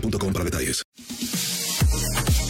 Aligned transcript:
boostmobile.com 0.00 0.32
para 0.32 0.44
detalles. 0.44 0.82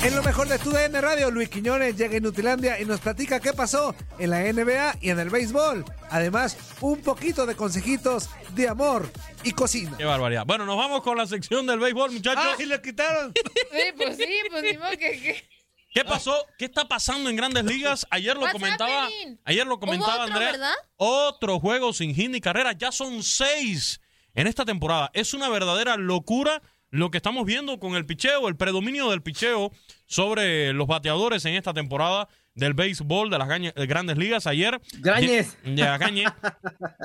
En 0.04 0.14
lo 0.14 0.22
mejor 0.22 0.48
de 0.48 0.58
tu 0.58 0.70
DN 0.70 1.00
Radio, 1.00 1.30
Luis 1.30 1.48
Quiñones 1.48 1.96
llega 1.96 2.14
a 2.14 2.18
Inutilandia 2.18 2.78
y 2.78 2.84
nos 2.84 3.00
platica 3.00 3.40
qué 3.40 3.54
pasó 3.54 3.94
en 4.18 4.30
la 4.30 4.40
NBA 4.52 4.98
y 5.00 5.08
en 5.08 5.18
el 5.18 5.30
béisbol. 5.30 5.82
Además, 6.10 6.58
un 6.82 7.00
poquito 7.00 7.46
de 7.46 7.56
consejitos 7.56 8.28
de 8.54 8.68
amor 8.68 9.10
y 9.44 9.52
cocina. 9.52 9.96
Qué 9.96 10.04
barbaridad. 10.04 10.44
Bueno, 10.44 10.66
nos 10.66 10.76
vamos 10.76 11.02
con 11.02 11.16
la 11.16 11.26
sección 11.26 11.66
del 11.66 11.78
béisbol, 11.78 12.12
muchachos. 12.12 12.44
¡Ah, 12.46 12.56
y 12.62 12.66
lo 12.66 12.80
quitaron! 12.82 13.32
Sí, 13.74 13.80
pues 13.96 14.16
sí, 14.16 14.26
pues 14.50 14.62
ni 14.62 14.76
modo 14.78 14.90
que... 14.90 14.98
que- 14.98 15.48
¿Qué 15.94 16.04
pasó? 16.04 16.34
¿Qué 16.58 16.64
está 16.64 16.86
pasando 16.88 17.30
en 17.30 17.36
Grandes 17.36 17.64
Ligas? 17.64 18.04
Ayer 18.10 18.36
lo 18.36 18.48
comentaba, 18.50 19.08
ayer 19.44 19.64
lo 19.64 19.78
comentaba 19.78 20.24
otro, 20.24 20.34
Andrea. 20.34 20.50
¿verdad? 20.50 20.72
Otro 20.96 21.60
juego 21.60 21.92
sin 21.92 22.12
hit 22.16 22.30
ni 22.30 22.40
carrera. 22.40 22.72
Ya 22.72 22.90
son 22.90 23.22
seis 23.22 24.00
en 24.34 24.48
esta 24.48 24.64
temporada. 24.64 25.10
Es 25.14 25.34
una 25.34 25.48
verdadera 25.48 25.96
locura 25.96 26.60
lo 26.94 27.10
que 27.10 27.18
estamos 27.18 27.44
viendo 27.44 27.80
con 27.80 27.96
el 27.96 28.06
picheo, 28.06 28.46
el 28.46 28.54
predominio 28.54 29.10
del 29.10 29.20
picheo 29.20 29.72
sobre 30.06 30.72
los 30.72 30.86
bateadores 30.86 31.44
en 31.44 31.54
esta 31.54 31.74
temporada 31.74 32.28
del 32.54 32.72
béisbol 32.74 33.30
de 33.30 33.38
las 33.38 33.48
de 33.48 33.86
Grandes 33.88 34.16
Ligas. 34.16 34.46
Ayer. 34.46 34.80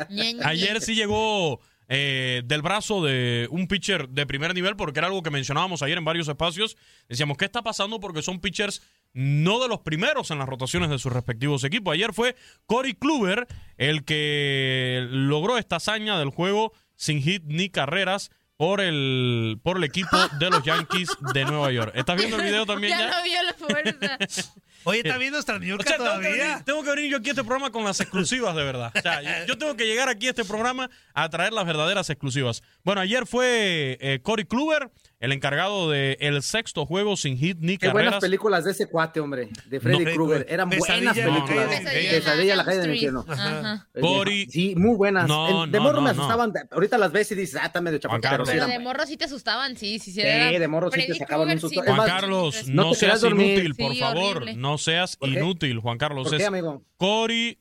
Ñe, 0.10 0.38
Ayer 0.44 0.80
sí 0.80 0.94
llegó 0.94 1.60
eh, 1.88 2.44
del 2.46 2.62
brazo 2.62 3.04
de 3.04 3.48
un 3.50 3.68
pitcher 3.68 4.08
de 4.10 4.28
primer 4.28 4.54
nivel, 4.54 4.76
porque 4.76 5.00
era 5.00 5.08
algo 5.08 5.24
que 5.24 5.32
mencionábamos 5.32 5.82
ayer 5.82 5.98
en 5.98 6.06
varios 6.06 6.28
espacios. 6.28 6.78
Decíamos, 7.08 7.38
¿qué 7.38 7.46
está 7.46 7.64
pasando? 7.64 8.00
Porque 8.00 8.22
son 8.22 8.42
pitchers 8.42 8.84
no 9.14 9.60
de 9.60 9.70
los 9.70 9.80
primeros 9.80 10.30
en 10.30 10.38
las 10.38 10.48
rotaciones 10.48 10.92
de 10.92 11.00
sus 11.00 11.12
respectivos 11.12 11.64
equipos. 11.64 11.96
Ayer 11.96 12.14
fue 12.14 12.36
Corey 12.68 12.94
Kluber 12.94 13.48
el 13.78 14.06
que 14.06 15.08
logró 15.10 15.58
esta 15.58 15.78
hazaña 15.78 16.20
del 16.20 16.30
juego 16.30 16.74
sin 16.96 17.24
hit 17.24 17.42
ni 17.48 17.70
carreras 17.70 18.30
por 18.60 18.82
el, 18.82 19.58
por 19.64 19.78
el 19.78 19.86
equipo 19.86 20.18
de 20.38 20.50
los 20.50 20.62
Yankees 20.64 21.08
de 21.34 21.46
Nueva 21.46 21.72
York. 21.72 21.94
¿Estás 21.96 22.18
viendo 22.18 22.36
el 22.36 22.44
video 22.44 22.66
también 22.66 22.92
Ya 22.98 23.10
ya? 23.10 23.18
no 23.18 23.24
vio 23.24 23.42
la 23.42 23.54
fuerza. 23.54 24.18
Oye, 24.84 25.00
¿está 25.00 25.18
viendo 25.18 25.38
nuestra 25.38 25.60
New 25.60 25.78
O 25.80 25.82
sea, 25.82 25.96
tengo 25.96 26.20
que, 26.20 26.30
venir, 26.30 26.64
tengo 26.66 26.84
que 26.84 26.90
venir 26.90 27.12
yo 27.12 27.18
aquí 27.20 27.30
a 27.30 27.32
este 27.32 27.44
programa 27.46 27.72
con 27.72 27.86
las 27.86 28.02
exclusivas 28.02 28.54
de 28.58 28.64
verdad. 28.66 28.92
O 28.94 29.00
sea, 29.00 29.22
yo, 29.22 29.46
yo 29.48 29.58
tengo 29.58 29.78
que 29.78 29.86
llegar 29.86 30.10
aquí 30.10 30.28
a 30.28 30.32
este 30.32 30.44
programa 30.44 30.90
a 31.14 31.30
traer 31.30 31.54
las 31.54 31.66
verdaderas 31.66 32.10
exclusivas. 32.10 32.62
Bueno, 32.84 33.00
ayer 33.00 33.26
fue 33.26 33.98
eh, 34.02 34.20
Corey 34.22 34.44
Kluber, 34.44 34.92
el 35.20 35.34
encargado 35.34 35.90
del 35.90 36.16
el 36.20 36.42
sexto 36.42 36.86
juego 36.86 37.18
sin 37.18 37.38
hit 37.38 37.58
ni 37.60 37.78
Qué 37.78 37.88
buenas 37.90 38.12
carreras. 38.12 38.22
películas 38.22 38.64
de 38.64 38.72
ese 38.72 38.88
cuate, 38.88 39.20
hombre. 39.20 39.50
De 39.66 39.80
Freddy 39.82 40.06
No. 40.06 40.12
Krueger. 40.14 40.46
Eran 40.50 40.70
buenas 40.70 40.90
en 40.98 41.06
la 41.06 41.14
películas. 41.14 41.82
Pesadilla 41.82 42.56
la 42.56 42.64
calle 42.66 42.78
del 42.80 42.94
infierno. 42.94 43.26
Ajá. 43.28 43.88
Cory- 44.00 44.48
Sí, 44.50 44.76
muy 44.78 44.96
buenas. 44.96 45.28
No, 45.28 45.66
En- 45.66 45.72
de 45.72 45.78
no, 45.78 45.84
morro 45.84 45.96
no, 45.98 46.02
me 46.04 46.14
no. 46.14 46.22
asustaban. 46.22 46.54
Ahorita 46.72 46.98
las 46.98 47.12
ves 47.12 47.32
y 47.32 47.36
dices, 47.36 47.60
ah, 47.62 47.66
está 47.66 47.82
medio 47.82 48.00
Carlos. 48.22 48.50
sí 48.50 48.58
de 48.58 48.80
morro 48.80 49.06
sí 49.06 49.18
te 49.18 49.26
asustaban, 49.26 49.76
sí, 49.76 50.00
sí, 50.00 50.12
sí. 50.12 50.22
Sí, 50.22 50.58
de 50.58 50.68
morro 50.70 50.90
sí 50.90 51.00
te 51.00 51.06
Freddy 51.08 51.20
sacaban 51.20 51.50
un 51.50 51.58
Krueger, 51.58 51.76
susto. 51.78 51.94
Juan 51.96 52.08
Carlos, 52.08 52.68
no 52.68 52.94
seas 52.94 53.24
inútil, 53.24 53.76
por 53.76 53.96
favor. 53.96 54.56
No 54.56 54.78
seas 54.78 55.18
inútil, 55.22 55.80
Juan 55.80 55.98
Carlos. 55.98 56.28
¿Por 56.30 56.38
qué, 56.38 56.44
Es 56.44 56.48
amigo? 56.48 56.82
Corey 56.98 57.60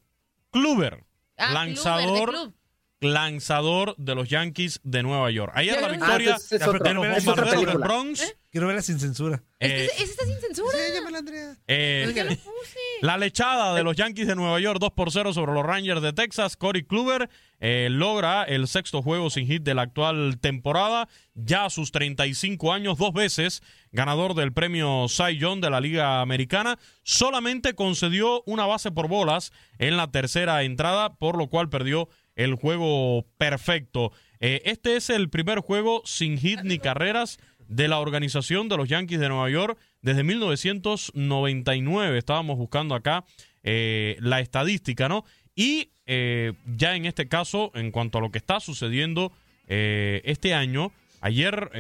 Kluber, 0.51 1.05
Ah, 1.37 1.53
lanzador, 1.53 2.33
de. 2.33 2.53
Lanzador 3.01 3.95
de 3.97 4.15
los 4.15 4.29
Yankees 4.29 4.81
de 4.83 5.03
Nueva 5.03 5.31
York. 5.31 5.53
Ayer 5.55 5.75
Ya 5.75 5.81
la 5.81 5.89
victoria 5.89 6.35
Ah, 6.35 6.37
es 6.37 6.49
de 6.49 6.57
otra- 6.57 6.93
los 6.93 7.07
es 7.07 7.29
otra 7.29 7.45
bombarderos 7.45 7.67
del. 7.67 7.79
Bronx. 7.79 8.37
Quiero 8.51 8.67
verla 8.67 8.81
sin 8.83 8.99
censura. 8.99 9.43
eh, 9.61 9.85
Ese 9.93 10.03
ese 10.03 10.13
está 10.13 10.25
sin 10.25 10.41
censura. 10.41 10.71
Sí, 10.73 10.93
llámala, 10.95 11.19
Andrea. 11.19 11.55
eh, 11.67 12.07
puse. 12.43 12.79
La 13.03 13.19
lechada 13.19 13.75
de 13.75 13.83
los 13.85 13.95
Yankees 13.95 14.27
de 14.27 14.35
Nueva 14.35 14.59
York 14.59 14.79
2 14.81 14.91
por 14.93 15.13
0 15.13 15.33
sobre 15.35 15.53
los 15.53 15.65
Rangers 15.67 16.01
de 16.01 16.13
Texas. 16.15 16.57
Corey 16.57 16.83
Kluber 16.83 17.29
eh, 17.61 17.89
logra 17.91 18.45
el 18.45 18.67
sexto 18.67 19.03
juego 19.03 19.29
sin 19.31 19.47
hit 19.47 19.63
de 19.63 19.75
la 19.75 19.83
actual 19.83 20.39
temporada. 20.41 21.09
Ya 21.35 21.67
a 21.67 21.71
sus 21.71 21.93
35 21.93 22.73
años, 22.73 22.97
dos 22.99 23.13
veces 23.13 23.63
ganador 23.93 24.35
del 24.35 24.53
premio 24.53 25.07
Cy 25.09 25.37
Young 25.37 25.61
de 25.61 25.71
la 25.71 25.81
Liga 25.81 26.21
Americana. 26.23 26.79
Solamente 27.03 27.75
concedió 27.75 28.43
una 28.47 28.65
base 28.65 28.91
por 28.91 29.09
bolas 29.09 29.53
en 29.79 29.97
la 29.99 30.11
tercera 30.11 30.63
entrada, 30.63 31.15
por 31.17 31.37
lo 31.37 31.49
cual 31.49 31.69
perdió 31.69 32.09
el 32.39 32.55
juego 32.55 33.27
perfecto. 33.37 34.13
Eh, 34.41 34.63
este 34.65 34.97
es 34.97 35.11
el 35.11 35.29
primer 35.29 35.59
juego 35.59 36.01
sin 36.07 36.39
hit 36.39 36.61
ni 36.63 36.79
carreras 36.79 37.39
de 37.67 37.89
la 37.89 37.99
organización 37.99 38.69
de 38.69 38.77
los 38.77 38.89
Yankees 38.89 39.19
de 39.19 39.29
Nueva 39.29 39.51
York 39.51 39.77
desde 40.03 40.23
1999. 40.23 42.17
Estábamos 42.17 42.57
buscando 42.57 42.95
acá 42.95 43.25
eh, 43.65 44.17
la 44.21 44.39
estadística, 44.39 45.09
¿no? 45.09 45.25
Y 45.57 45.91
eh, 46.07 46.53
ya 46.65 46.95
en 46.95 47.07
este 47.07 47.27
caso, 47.29 47.73
en 47.75 47.91
cuanto 47.91 48.19
a 48.19 48.21
lo 48.21 48.31
que 48.31 48.39
está 48.39 48.61
sucediendo 48.61 49.33
este 49.71 50.55
año, 50.55 50.93
ayer 51.21 51.71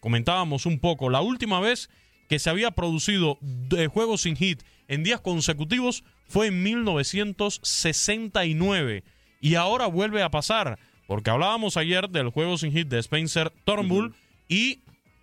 comentábamos 0.00 0.64
un 0.64 0.78
poco, 0.78 1.10
la 1.10 1.20
última 1.20 1.60
vez 1.60 1.90
que 2.30 2.38
se 2.38 2.48
había 2.48 2.70
producido 2.70 3.36
de 3.42 3.88
juegos 3.88 4.22
sin 4.22 4.36
hit 4.36 4.62
en 4.88 5.02
días 5.02 5.20
consecutivos 5.20 6.02
fue 6.24 6.46
en 6.46 6.62
1969 6.62 9.04
y 9.42 9.56
ahora 9.56 9.86
vuelve 9.88 10.22
a 10.22 10.30
pasar 10.30 10.78
porque 11.06 11.28
hablábamos 11.28 11.76
ayer 11.76 12.08
del 12.08 12.30
juego 12.30 12.56
sin 12.56 12.72
hit 12.72 12.88
de 12.88 13.00
Spencer 13.00 13.52
Turnbull 13.64 14.14
y 14.48 14.80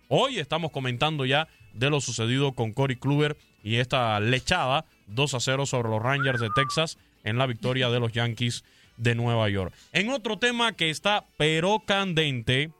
hoy 0.08 0.38
estamos 0.38 0.70
comentando 0.70 1.24
ya 1.24 1.48
de 1.72 1.90
lo 1.90 2.00
sucedido 2.00 2.52
con 2.52 2.72
Corey 2.72 2.96
Kluber 2.96 3.36
y 3.64 3.76
esta 3.76 4.20
lechada 4.20 4.84
2 5.08 5.34
a 5.34 5.40
0 5.40 5.66
sobre 5.66 5.88
los 5.88 6.02
Rangers 6.02 6.38
de 6.38 6.50
Texas 6.54 6.98
en 7.24 7.38
la 7.38 7.46
victoria 7.46 7.88
de 7.88 7.98
los 7.98 8.12
Yankees 8.12 8.62
de 8.98 9.14
Nueva 9.14 9.48
York. 9.48 9.74
En 9.92 10.10
otro 10.10 10.38
tema 10.38 10.74
que 10.74 10.90
está 10.90 11.24
pero 11.38 11.80
candente, 11.86 12.70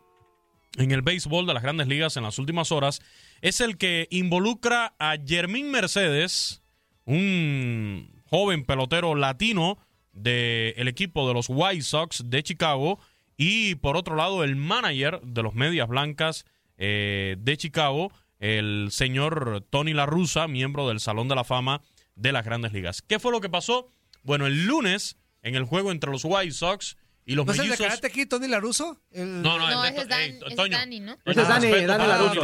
en 0.76 0.90
el 0.90 1.02
béisbol 1.02 1.46
de 1.46 1.54
las 1.54 1.62
grandes 1.62 1.88
ligas 1.88 2.16
en 2.18 2.22
las 2.22 2.38
últimas 2.38 2.70
horas 2.70 3.00
es 3.40 3.62
el 3.62 3.78
que 3.78 4.08
involucra 4.10 4.92
a 4.98 5.16
Jermín 5.26 5.70
Mercedes, 5.70 6.62
un 7.06 8.22
joven 8.28 8.64
pelotero 8.64 9.14
latino 9.14 9.78
del 10.12 10.88
equipo 10.88 11.26
de 11.28 11.34
los 11.34 11.46
White 11.48 11.82
Sox 11.82 12.22
de 12.26 12.42
Chicago, 12.42 12.98
y 13.36 13.76
por 13.76 13.96
otro 13.96 14.16
lado 14.16 14.44
el 14.44 14.56
manager 14.56 15.20
de 15.22 15.42
los 15.42 15.54
Medias 15.54 15.88
Blancas 15.88 16.44
eh, 16.78 17.36
de 17.38 17.56
Chicago, 17.56 18.12
el 18.38 18.88
señor 18.90 19.66
Tony 19.70 19.92
La 19.94 20.06
Russa, 20.06 20.48
miembro 20.48 20.88
del 20.88 21.00
Salón 21.00 21.28
de 21.28 21.34
la 21.34 21.44
Fama 21.44 21.82
de 22.16 22.32
las 22.32 22.44
grandes 22.44 22.72
ligas. 22.72 23.02
¿Qué 23.02 23.18
fue 23.18 23.32
lo 23.32 23.40
que 23.40 23.48
pasó? 23.48 23.88
Bueno, 24.22 24.46
el 24.46 24.66
lunes, 24.66 25.16
en 25.42 25.54
el 25.54 25.64
juego 25.64 25.90
entre 25.90 26.10
los 26.10 26.24
White 26.24 26.52
Sox 26.52 26.96
y 27.24 27.34
los 27.34 27.46
¿No 27.46 27.52
es 27.52 27.58
el 27.58 27.64
de 27.64 27.68
mellizos... 27.70 27.86
Karate 27.86 28.10
Kid, 28.10 28.28
Tony 28.28 28.48
Laruso? 28.48 29.00
El... 29.10 29.40
No, 29.42 29.58
no, 29.58 29.70
No, 29.70 29.84
el 29.84 29.92
ese 29.92 30.02
es, 30.02 30.08
Dan- 30.08 30.38
es 30.46 30.56
Toño. 30.56 30.76
Dani, 30.76 31.00
¿no? 31.00 31.16
Ese 31.24 31.40
es 31.42 31.48
Dani, 31.48 31.70
Dani 31.70 32.06
Laruso. 32.06 32.40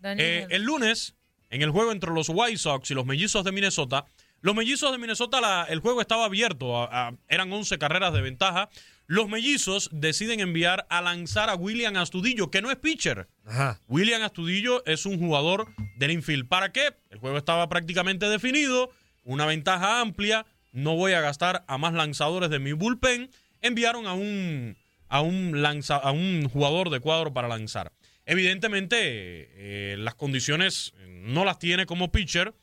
Dani 0.00 0.22
Eh, 0.22 0.46
el 0.50 0.62
lunes, 0.62 1.14
en 1.50 1.62
el 1.62 1.70
juego 1.70 1.92
entre 1.92 2.10
los 2.12 2.28
White 2.28 2.58
Sox 2.58 2.90
y 2.90 2.94
los 2.94 3.06
mellizos 3.06 3.44
de 3.44 3.52
Minnesota, 3.52 4.06
los 4.46 4.54
mellizos 4.54 4.92
de 4.92 4.98
Minnesota, 4.98 5.40
la- 5.40 5.66
el 5.68 5.80
juego 5.80 6.00
estaba 6.00 6.24
abierto, 6.26 6.76
a- 6.80 7.08
a- 7.08 7.12
eran 7.28 7.52
11 7.52 7.78
carreras 7.78 8.12
de 8.14 8.22
ventaja. 8.22 8.68
Los 9.08 9.28
mellizos 9.28 9.88
deciden 9.92 10.38
enviar 10.40 10.86
a 10.88 11.00
lanzar 11.02 11.50
a 11.50 11.56
William 11.56 11.96
Astudillo, 11.96 12.50
que 12.50 12.62
no 12.62 12.70
es 12.70 12.76
pitcher. 12.76 13.28
Ajá. 13.44 13.80
William 13.88 14.22
Astudillo 14.22 14.84
es 14.86 15.04
un 15.04 15.18
jugador 15.18 15.66
del 15.98 16.12
infield. 16.12 16.46
¿Para 16.48 16.70
qué? 16.70 16.94
El 17.10 17.18
juego 17.18 17.38
estaba 17.38 17.68
prácticamente 17.68 18.28
definido, 18.28 18.90
una 19.24 19.46
ventaja 19.46 20.00
amplia, 20.00 20.46
no 20.72 20.94
voy 20.94 21.12
a 21.12 21.20
gastar 21.20 21.64
a 21.66 21.76
más 21.78 21.92
lanzadores 21.94 22.48
de 22.50 22.58
mi 22.60 22.72
bullpen. 22.72 23.30
Enviaron 23.62 24.06
a 24.06 24.12
un, 24.14 24.76
a 25.08 25.22
un, 25.22 25.60
lanza, 25.62 25.96
a 25.96 26.12
un 26.12 26.48
jugador 26.48 26.90
de 26.90 27.00
cuadro 27.00 27.32
para 27.32 27.48
lanzar. 27.48 27.90
Evidentemente, 28.26 28.96
eh, 29.00 29.96
las 29.98 30.14
condiciones 30.14 30.94
no 31.08 31.44
las 31.44 31.58
tiene 31.58 31.86
como 31.86 32.12
pitcher. 32.12 32.54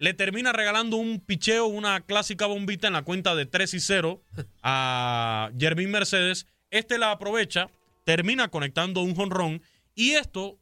Le 0.00 0.14
termina 0.14 0.54
regalando 0.54 0.96
un 0.96 1.20
picheo, 1.20 1.66
una 1.66 2.00
clásica 2.00 2.46
bombita 2.46 2.86
en 2.86 2.94
la 2.94 3.02
cuenta 3.02 3.34
de 3.34 3.44
3 3.44 3.74
y 3.74 3.80
0 3.80 4.22
a 4.62 5.50
Jermín 5.58 5.90
Mercedes. 5.90 6.46
Este 6.70 6.96
la 6.96 7.10
aprovecha, 7.10 7.68
termina 8.04 8.48
conectando 8.48 9.02
un 9.02 9.14
jonrón 9.14 9.60
y 9.94 10.12
esto, 10.12 10.58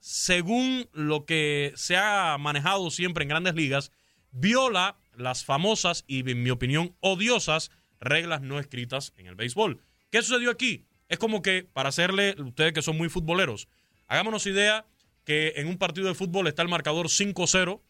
según 0.00 0.88
lo 0.92 1.26
que 1.26 1.72
se 1.76 1.96
ha 1.96 2.36
manejado 2.40 2.90
siempre 2.90 3.22
en 3.22 3.28
grandes 3.28 3.54
ligas, 3.54 3.92
viola 4.32 4.96
las 5.14 5.44
famosas 5.44 6.02
y, 6.08 6.28
en 6.28 6.42
mi 6.42 6.50
opinión, 6.50 6.96
odiosas 6.98 7.70
reglas 8.00 8.40
no 8.40 8.58
escritas 8.58 9.12
en 9.16 9.28
el 9.28 9.36
béisbol. 9.36 9.80
¿Qué 10.10 10.22
sucedió 10.22 10.50
aquí? 10.50 10.86
Es 11.08 11.20
como 11.20 11.40
que, 11.40 11.62
para 11.72 11.90
hacerle, 11.90 12.34
ustedes 12.36 12.72
que 12.72 12.82
son 12.82 12.98
muy 12.98 13.08
futboleros, 13.08 13.68
hagámonos 14.08 14.44
idea 14.48 14.86
que 15.24 15.52
en 15.54 15.68
un 15.68 15.78
partido 15.78 16.08
de 16.08 16.14
fútbol 16.14 16.48
está 16.48 16.62
el 16.62 16.68
marcador 16.68 17.06
5-0, 17.06 17.80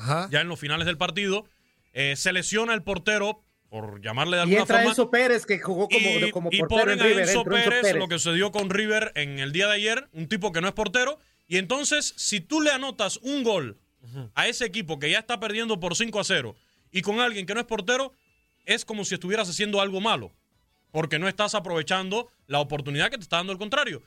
Ajá. 0.00 0.28
ya 0.30 0.40
en 0.40 0.48
los 0.48 0.58
finales 0.58 0.86
del 0.86 0.96
partido, 0.96 1.46
eh, 1.92 2.14
se 2.16 2.32
lesiona 2.32 2.74
el 2.74 2.82
portero, 2.82 3.42
por 3.68 4.00
llamarle 4.00 4.36
de 4.36 4.42
Y 4.42 4.44
alguna 4.44 4.60
entra 4.62 4.76
forma, 4.78 4.90
Enzo 4.90 5.10
Pérez, 5.10 5.46
que 5.46 5.58
jugó 5.58 5.88
como, 5.88 6.08
y, 6.08 6.30
como 6.30 6.48
y 6.50 6.58
portero 6.58 6.80
ponen 6.80 6.98
en 6.98 7.00
a 7.00 7.08
River. 7.08 7.28
Enzo 7.28 7.44
Pérez, 7.44 7.94
lo 7.96 8.08
que 8.08 8.18
sucedió 8.18 8.50
con 8.50 8.70
River 8.70 9.12
en 9.14 9.38
el 9.38 9.52
día 9.52 9.68
de 9.68 9.74
ayer, 9.74 10.08
un 10.12 10.28
tipo 10.28 10.52
que 10.52 10.60
no 10.60 10.68
es 10.68 10.74
portero, 10.74 11.18
y 11.46 11.58
entonces 11.58 12.14
si 12.16 12.40
tú 12.40 12.60
le 12.60 12.70
anotas 12.70 13.18
un 13.18 13.42
gol 13.42 13.78
a 14.34 14.48
ese 14.48 14.64
equipo 14.64 14.98
que 14.98 15.10
ya 15.10 15.18
está 15.18 15.38
perdiendo 15.38 15.78
por 15.78 15.94
5 15.94 16.18
a 16.18 16.24
0 16.24 16.56
y 16.90 17.02
con 17.02 17.20
alguien 17.20 17.44
que 17.46 17.54
no 17.54 17.60
es 17.60 17.66
portero, 17.66 18.12
es 18.64 18.84
como 18.84 19.04
si 19.04 19.14
estuvieras 19.14 19.48
haciendo 19.48 19.80
algo 19.80 20.00
malo, 20.00 20.32
porque 20.90 21.18
no 21.18 21.28
estás 21.28 21.54
aprovechando 21.54 22.28
la 22.46 22.60
oportunidad 22.60 23.10
que 23.10 23.18
te 23.18 23.22
está 23.22 23.36
dando 23.36 23.52
el 23.52 23.58
contrario. 23.58 24.02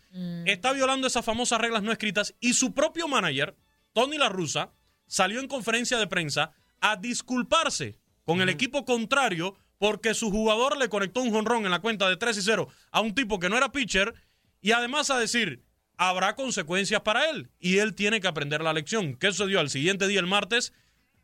Está 0.45 0.73
violando 0.73 1.07
esas 1.07 1.23
famosas 1.23 1.61
reglas 1.61 1.83
no 1.83 1.91
escritas 1.91 2.33
y 2.39 2.53
su 2.53 2.73
propio 2.73 3.07
manager, 3.07 3.55
Tony 3.93 4.17
La 4.17 4.29
Russa, 4.29 4.71
salió 5.07 5.39
en 5.39 5.47
conferencia 5.47 5.97
de 5.97 6.07
prensa 6.07 6.51
a 6.79 6.95
disculparse 6.95 7.97
con 8.25 8.41
el 8.41 8.49
equipo 8.49 8.85
contrario 8.85 9.55
porque 9.77 10.13
su 10.13 10.31
jugador 10.31 10.77
le 10.77 10.89
conectó 10.89 11.21
un 11.21 11.31
jonrón 11.31 11.65
en 11.65 11.71
la 11.71 11.81
cuenta 11.81 12.07
de 12.07 12.17
3 12.17 12.37
y 12.37 12.41
0 12.41 12.67
a 12.91 13.01
un 13.01 13.13
tipo 13.13 13.39
que 13.39 13.49
no 13.49 13.57
era 13.57 13.71
pitcher 13.71 14.13
y 14.61 14.71
además 14.71 15.09
a 15.09 15.19
decir, 15.19 15.63
habrá 15.97 16.35
consecuencias 16.35 17.01
para 17.01 17.29
él 17.29 17.49
y 17.59 17.79
él 17.79 17.93
tiene 17.93 18.21
que 18.21 18.27
aprender 18.27 18.61
la 18.61 18.73
lección. 18.73 19.15
¿Qué 19.15 19.27
sucedió? 19.27 19.59
Al 19.59 19.69
siguiente 19.69 20.07
día, 20.07 20.21
el 20.21 20.27
martes, 20.27 20.73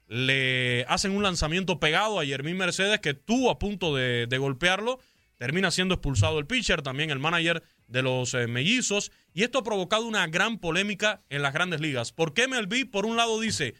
le 0.07 0.85
hacen 0.89 1.11
un 1.11 1.23
lanzamiento 1.23 1.79
pegado 1.79 2.19
a 2.19 2.25
Yermín 2.25 2.57
Mercedes 2.57 2.99
que 2.99 3.11
estuvo 3.11 3.49
a 3.49 3.59
punto 3.59 3.95
de, 3.95 4.27
de 4.27 4.37
golpearlo. 4.37 4.99
Termina 5.39 5.71
siendo 5.71 5.95
expulsado 5.95 6.37
el 6.37 6.45
pitcher, 6.45 6.81
también 6.81 7.11
el 7.11 7.19
manager 7.19 7.63
de 7.87 8.01
los 8.01 8.33
eh, 8.33 8.45
mellizos. 8.47 9.09
Y 9.33 9.43
esto 9.43 9.59
ha 9.59 9.63
provocado 9.63 10.05
una 10.05 10.27
gran 10.27 10.59
polémica 10.59 11.21
en 11.29 11.41
las 11.41 11.53
grandes 11.53 11.79
ligas. 11.79 12.11
Porque 12.11 12.45
MLB, 12.45 12.91
por 12.91 13.05
un 13.05 13.15
lado, 13.15 13.39
dice, 13.39 13.73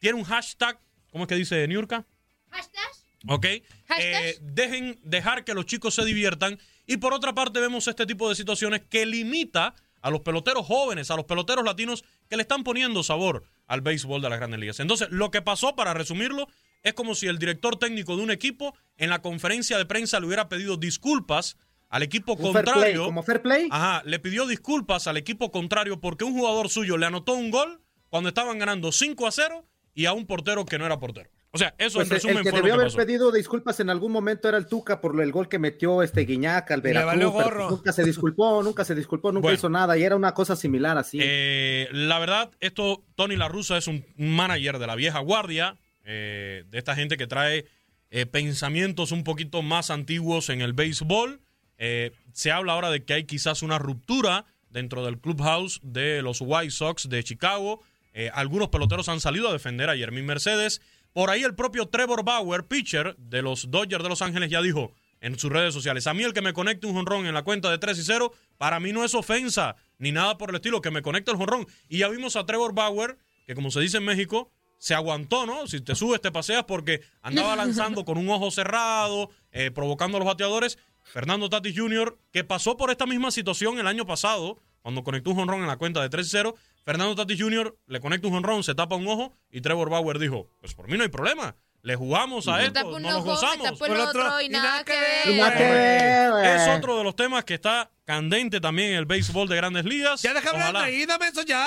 tiene 0.00 0.18
un 0.18 0.24
hashtag, 0.24 0.78
¿cómo 1.10 1.24
es 1.24 1.28
que 1.28 1.36
dice 1.36 1.66
Niurka? 1.66 2.04
¿Ok? 3.26 3.46
Eh, 3.98 4.38
dejen 4.42 5.00
dejar 5.02 5.44
que 5.44 5.54
los 5.54 5.64
chicos 5.64 5.94
se 5.94 6.04
diviertan. 6.04 6.58
Y 6.86 6.98
por 6.98 7.14
otra 7.14 7.34
parte, 7.34 7.58
vemos 7.58 7.88
este 7.88 8.04
tipo 8.04 8.28
de 8.28 8.34
situaciones 8.34 8.82
que 8.90 9.06
limita 9.06 9.74
a 10.02 10.10
los 10.10 10.20
peloteros 10.20 10.66
jóvenes, 10.66 11.10
a 11.10 11.16
los 11.16 11.24
peloteros 11.24 11.64
latinos 11.64 12.04
que 12.28 12.36
le 12.36 12.42
están 12.42 12.64
poniendo 12.64 13.02
sabor 13.02 13.44
al 13.66 13.80
béisbol 13.80 14.20
de 14.20 14.28
las 14.28 14.38
grandes 14.38 14.60
ligas. 14.60 14.78
Entonces, 14.80 15.08
lo 15.10 15.30
que 15.30 15.40
pasó, 15.40 15.74
para 15.74 15.94
resumirlo, 15.94 16.48
es 16.82 16.94
como 16.94 17.14
si 17.14 17.26
el 17.26 17.38
director 17.38 17.76
técnico 17.76 18.16
de 18.16 18.22
un 18.22 18.30
equipo 18.30 18.74
en 18.96 19.10
la 19.10 19.20
conferencia 19.20 19.76
de 19.78 19.86
prensa 19.86 20.20
le 20.20 20.26
hubiera 20.26 20.48
pedido 20.48 20.76
disculpas 20.76 21.56
al 21.88 22.02
equipo 22.02 22.32
Un 22.34 22.52
fair 22.52 22.64
play, 22.64 22.64
contrario. 22.74 23.04
como 23.04 23.22
fair 23.22 23.42
play. 23.42 23.68
Ajá, 23.70 24.02
le 24.04 24.18
pidió 24.18 24.46
disculpas 24.46 25.06
al 25.06 25.16
equipo 25.16 25.50
contrario 25.50 26.00
porque 26.00 26.24
un 26.24 26.32
jugador 26.34 26.68
suyo 26.68 26.96
le 26.98 27.06
anotó 27.06 27.32
un 27.32 27.50
gol 27.50 27.80
cuando 28.10 28.28
estaban 28.28 28.58
ganando 28.58 28.92
5 28.92 29.26
a 29.26 29.32
0 29.32 29.64
y 29.94 30.06
a 30.06 30.12
un 30.12 30.26
portero 30.26 30.64
que 30.66 30.78
no 30.78 30.86
era 30.86 30.98
portero. 30.98 31.30
O 31.50 31.56
sea, 31.56 31.74
eso 31.78 31.98
Pues 31.98 32.08
en 32.08 32.14
resumen 32.14 32.36
el 32.38 32.44
que 32.44 32.50
fue 32.50 32.58
lo 32.58 32.64
debió 32.64 32.74
que 32.74 32.80
haber 32.82 32.86
pasó. 32.88 32.96
pedido 32.98 33.32
disculpas 33.32 33.80
en 33.80 33.88
algún 33.88 34.12
momento 34.12 34.48
era 34.50 34.58
el 34.58 34.66
Tuca 34.66 35.00
por 35.00 35.18
el 35.20 35.32
gol 35.32 35.48
que 35.48 35.58
metió 35.58 36.02
este 36.02 36.26
Guiñac 36.26 36.70
al 36.70 36.80
le 36.80 36.88
Veracruz. 36.88 37.06
valió 37.10 37.32
pero 37.32 37.44
gorro. 37.44 37.70
Nunca 37.70 37.90
se 37.92 38.04
disculpó, 38.04 38.62
nunca 38.62 38.84
se 38.84 38.94
disculpó, 38.94 39.32
nunca 39.32 39.44
Bueno. 39.44 39.56
hizo 39.56 39.70
nada 39.70 39.96
y 39.96 40.02
era 40.02 40.14
una 40.14 40.34
cosa 40.34 40.56
similar 40.56 40.98
así. 40.98 41.18
Eh, 41.22 41.88
la 41.90 42.18
verdad, 42.18 42.50
esto, 42.60 43.02
Tony 43.14 43.36
La 43.36 43.48
Russa 43.48 43.78
es 43.78 43.86
un 43.86 44.04
manager 44.18 44.78
de 44.78 44.86
la 44.86 44.94
vieja 44.94 45.20
guardia, 45.20 45.78
eh, 46.10 46.64
de 46.68 46.78
esta 46.78 46.94
gente 46.94 47.18
que 47.18 47.26
trae 47.26 47.66
eh, 48.10 48.24
pensamientos 48.24 49.12
un 49.12 49.24
poquito 49.24 49.60
más 49.60 49.90
antiguos 49.90 50.48
en 50.48 50.62
el 50.62 50.72
béisbol. 50.72 51.42
Eh, 51.76 52.12
se 52.32 52.50
habla 52.50 52.72
ahora 52.72 52.88
de 52.88 53.04
que 53.04 53.12
hay 53.12 53.24
quizás 53.24 53.62
una 53.62 53.78
ruptura 53.78 54.46
dentro 54.70 55.04
del 55.04 55.18
clubhouse 55.18 55.80
de 55.82 56.22
los 56.22 56.40
White 56.40 56.70
Sox 56.70 57.10
de 57.10 57.22
Chicago. 57.22 57.82
Algunos 58.32 58.70
peloteros 58.70 59.08
han 59.08 59.20
salido 59.20 59.48
a 59.48 59.52
defender 59.52 59.88
a 59.90 59.94
Yermín 59.94 60.26
Mercedes. 60.26 60.80
Por 61.12 61.30
ahí 61.30 61.44
el 61.44 61.54
propio 61.54 61.86
Trevor 61.86 62.24
Bauer, 62.24 62.66
pitcher 62.66 63.14
de 63.16 63.42
los 63.42 63.70
Dodgers 63.70 64.02
de 64.02 64.08
Los 64.08 64.22
Ángeles, 64.22 64.50
ya 64.50 64.60
dijo 64.60 64.92
en 65.20 65.38
sus 65.38 65.52
redes 65.52 65.74
sociales, 65.74 66.06
a 66.06 66.14
mí 66.14 66.24
el 66.24 66.32
que 66.32 66.42
me 66.42 66.52
conecte 66.52 66.86
un 66.86 66.94
jonrón 66.94 67.26
en 67.26 67.34
la 67.34 67.42
cuenta 67.42 67.70
de 67.70 67.78
3 67.78 67.98
y 67.98 68.02
0, 68.02 68.32
para 68.56 68.80
mí 68.80 68.92
no 68.92 69.04
es 69.04 69.14
ofensa, 69.14 69.76
ni 69.98 70.10
nada 70.10 70.38
por 70.38 70.50
el 70.50 70.56
estilo, 70.56 70.80
que 70.80 70.90
me 70.90 71.02
conecte 71.02 71.30
el 71.30 71.36
jonrón. 71.36 71.66
Y 71.88 71.98
ya 71.98 72.08
vimos 72.08 72.34
a 72.34 72.46
Trevor 72.46 72.74
Bauer, 72.74 73.18
que 73.46 73.54
como 73.54 73.70
se 73.70 73.80
dice 73.80 73.98
en 73.98 74.04
México, 74.04 74.50
se 74.78 74.94
aguantó, 74.94 75.44
¿no? 75.46 75.66
Si 75.66 75.80
te 75.80 75.94
subes, 75.94 76.20
te 76.20 76.30
paseas 76.32 76.64
porque 76.64 77.02
andaba 77.22 77.54
lanzando 77.56 78.04
con 78.04 78.16
un 78.18 78.28
ojo 78.30 78.50
cerrado, 78.50 79.30
eh, 79.52 79.70
provocando 79.70 80.16
a 80.16 80.20
los 80.20 80.26
bateadores. 80.26 80.78
Fernando 81.04 81.48
Tatis 81.48 81.74
Jr., 81.76 82.18
que 82.32 82.44
pasó 82.44 82.76
por 82.76 82.90
esta 82.90 83.06
misma 83.06 83.30
situación 83.30 83.78
el 83.78 83.86
año 83.86 84.06
pasado, 84.06 84.58
cuando 84.82 85.02
conectó 85.04 85.30
un 85.30 85.36
jonrón 85.36 85.60
en 85.60 85.66
la 85.66 85.76
cuenta 85.76 86.02
de 86.02 86.08
3 86.10 86.26
y 86.26 86.30
0. 86.30 86.54
Fernando 86.84 87.14
Tatis 87.14 87.40
Jr. 87.40 87.76
le 87.86 88.00
conecta 88.00 88.28
un 88.28 88.34
jonrón, 88.34 88.62
se 88.64 88.74
tapa 88.74 88.96
un 88.96 89.06
ojo 89.08 89.32
y 89.50 89.60
Trevor 89.60 89.90
Bauer 89.90 90.18
dijo, 90.18 90.48
pues 90.60 90.74
por 90.74 90.88
mí 90.88 90.96
no 90.96 91.02
hay 91.02 91.08
problema. 91.10 91.56
Le 91.82 91.94
jugamos 91.96 92.48
a 92.48 92.62
esto, 92.62 92.98
no 92.98 92.98
nos 92.98 93.24
gozamos. 93.24 93.64
tapo 93.70 93.86
el 93.86 93.92
Por 93.92 94.00
otro, 94.00 94.26
otro 94.26 94.40
y 94.42 94.46
y 94.46 94.48
nada 94.48 94.64
nada 94.68 94.84
que 94.84 94.92
que 94.92 95.00
ver. 95.00 95.26
ver. 95.26 95.36
Nada 95.36 95.56
que 95.56 95.62
ver, 95.64 96.30
güey. 96.32 96.46
Es 96.46 96.68
otro 96.76 96.98
de 96.98 97.04
los 97.04 97.14
temas 97.16 97.44
que 97.44 97.54
está 97.54 97.90
candente 98.04 98.60
también 98.60 98.90
en 98.90 98.96
el 98.96 99.06
béisbol 99.06 99.48
de 99.48 99.56
grandes 99.56 99.84
ligas. 99.84 100.20
Ya 100.22 100.34
déjame 100.34 100.58
hablar 100.58 100.70
Ojalá. 100.74 100.84
ahí, 100.86 101.06
dame 101.06 101.28
eso 101.28 101.42
ya. 101.42 101.66